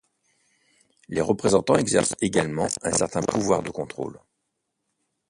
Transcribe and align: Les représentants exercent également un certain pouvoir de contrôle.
Les 1.09 1.21
représentants 1.21 1.75
exercent 1.75 2.15
également 2.21 2.65
un 2.81 2.91
certain 2.91 3.21
pouvoir 3.21 3.61
de 3.61 3.69
contrôle. 3.69 4.19